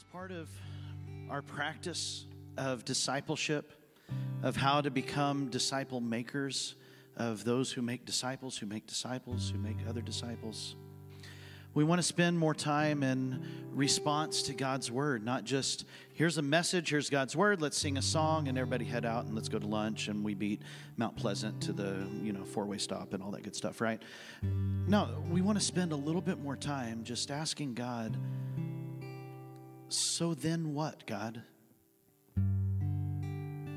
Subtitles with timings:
[0.00, 0.48] As part of
[1.28, 2.24] our practice
[2.56, 3.70] of discipleship,
[4.42, 6.74] of how to become disciple makers,
[7.18, 10.74] of those who make disciples, who make disciples, who make other disciples,
[11.74, 13.44] we want to spend more time in
[13.74, 18.02] response to God's word, not just here's a message, here's God's word, let's sing a
[18.02, 20.62] song and everybody head out and let's go to lunch and we beat
[20.96, 24.00] Mount Pleasant to the, you know, four-way stop and all that good stuff, right?
[24.42, 28.16] No, we want to spend a little bit more time just asking God,
[29.92, 31.42] so then what, God?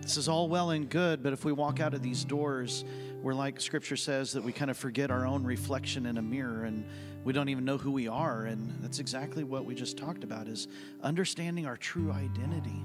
[0.02, 2.84] This is all well and good, but if we walk out of these doors,
[3.21, 6.66] we're like scripture says that we kind of forget our own reflection in a mirror
[6.66, 6.85] and
[7.23, 10.49] we don't even know who we are and that's exactly what we just talked about
[10.49, 10.68] is
[11.02, 12.84] understanding our true identity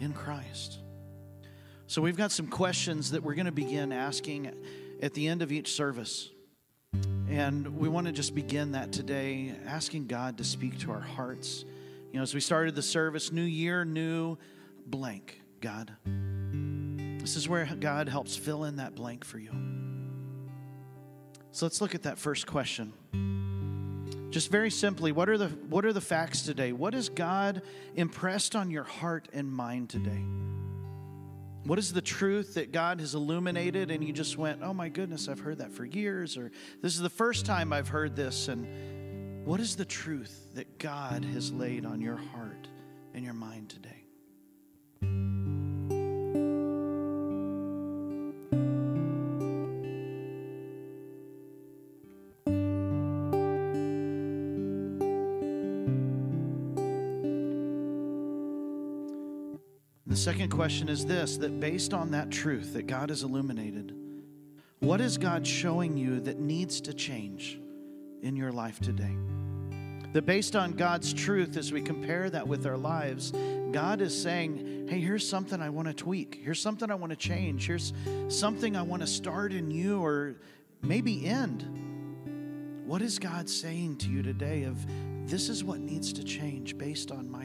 [0.00, 0.78] in Christ.
[1.88, 4.52] So we've got some questions that we're going to begin asking
[5.02, 6.30] at the end of each service.
[7.28, 11.64] And we want to just begin that today asking God to speak to our hearts.
[12.12, 14.36] You know, as we started the service, new year, new
[14.84, 15.92] blank, God.
[17.20, 19.50] This is where God helps fill in that blank for you.
[21.52, 22.92] So let's look at that first question.
[24.30, 26.72] Just very simply, what are the what are the facts today?
[26.72, 27.62] What has God
[27.94, 30.24] impressed on your heart and mind today?
[31.64, 35.28] What is the truth that God has illuminated and you just went, "Oh my goodness,
[35.28, 36.50] I've heard that for years," or
[36.80, 38.66] "This is the first time I've heard this." And
[39.50, 42.68] what is the truth that God has laid on your heart
[43.14, 43.88] and your mind today?
[60.06, 63.96] The second question is this that based on that truth that God has illuminated,
[64.78, 67.59] what is God showing you that needs to change
[68.22, 69.16] in your life today?
[70.12, 73.32] That based on God's truth, as we compare that with our lives,
[73.70, 76.40] God is saying, hey, here's something I want to tweak.
[76.42, 77.66] Here's something I want to change.
[77.66, 77.92] Here's
[78.28, 80.34] something I want to start in you or
[80.82, 82.84] maybe end.
[82.86, 84.84] What is God saying to you today of
[85.30, 87.39] this is what needs to change based on my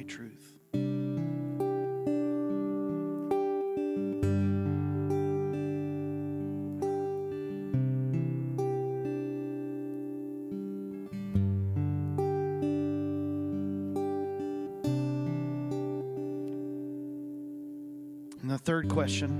[18.45, 19.33] And the third question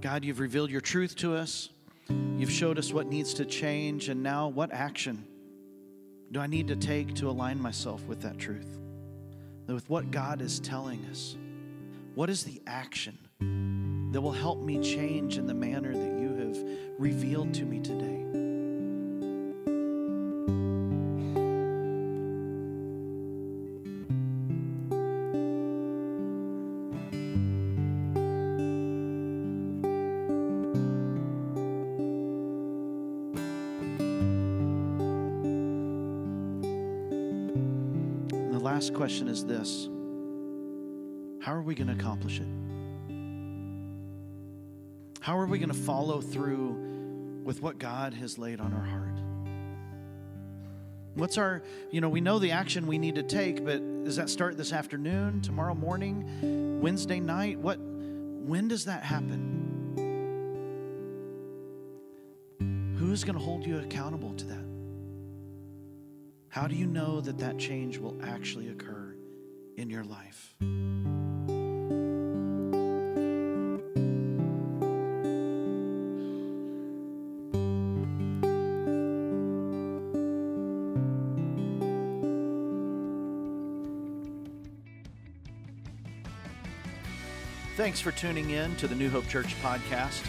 [0.00, 1.68] God, you've revealed your truth to us.
[2.08, 4.08] You've showed us what needs to change.
[4.08, 5.26] And now, what action
[6.30, 8.78] do I need to take to align myself with that truth?
[9.66, 11.36] With what God is telling us?
[12.14, 13.18] What is the action
[14.12, 16.56] that will help me change in the manner that you have
[16.96, 18.49] revealed to me today?
[38.70, 39.88] Last question is this
[41.44, 42.46] How are we going to accomplish it?
[45.20, 49.18] How are we going to follow through with what God has laid on our heart?
[51.14, 54.30] What's our, you know, we know the action we need to take, but does that
[54.30, 57.58] start this afternoon, tomorrow morning, Wednesday night?
[57.58, 59.56] What, when does that happen?
[62.98, 64.69] Who's going to hold you accountable to that?
[66.50, 69.14] How do you know that that change will actually occur
[69.76, 70.56] in your life?
[87.76, 90.26] Thanks for tuning in to the New Hope Church podcast.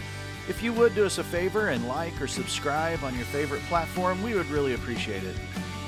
[0.48, 4.22] If you would do us a favor and like or subscribe on your favorite platform,
[4.22, 5.34] we would really appreciate it.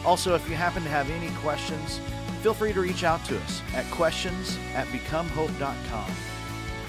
[0.05, 1.99] Also, if you happen to have any questions,
[2.43, 6.11] feel free to reach out to us at questions at becomehope.com.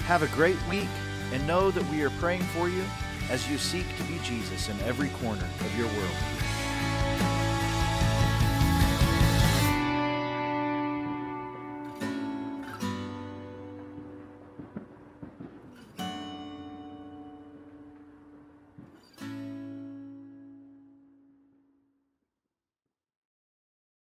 [0.04, 0.88] Have a great week
[1.32, 2.84] and know that we are praying for you
[3.30, 6.35] as you seek to be Jesus in every corner of your world.